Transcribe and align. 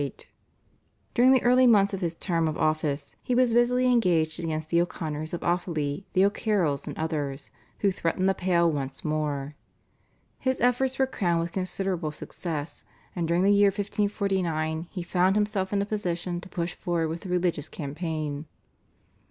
During 1.13 1.31
the 1.31 1.43
early 1.43 1.67
months 1.67 1.93
of 1.93 2.01
his 2.01 2.15
term 2.15 2.47
of 2.47 2.57
office 2.57 3.15
he 3.21 3.35
was 3.35 3.53
busily 3.53 3.85
engaged 3.85 4.39
against 4.39 4.69
the 4.71 4.81
O'Connors 4.81 5.31
of 5.31 5.41
Offaly, 5.43 6.05
the 6.13 6.25
O'Carrolls, 6.25 6.87
and 6.87 6.97
others, 6.97 7.51
who 7.81 7.91
threatened 7.91 8.27
the 8.27 8.33
Pale 8.33 8.71
once 8.71 9.05
more. 9.05 9.53
His 10.39 10.59
efforts 10.59 10.97
were 10.97 11.05
crowned 11.05 11.41
with 11.41 11.51
considerable 11.51 12.11
success, 12.11 12.83
and 13.15 13.27
during 13.27 13.43
the 13.43 13.53
year 13.53 13.67
1549 13.67 14.87
he 14.89 15.03
found 15.03 15.35
himself 15.35 15.71
in 15.71 15.83
a 15.83 15.85
position 15.85 16.41
to 16.41 16.49
push 16.49 16.73
forward 16.73 17.09
with 17.09 17.21
the 17.21 17.29
religious 17.29 17.69
campaign. 17.69 18.47